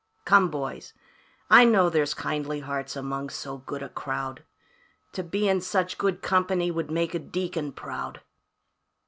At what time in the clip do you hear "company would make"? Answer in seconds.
6.23-7.13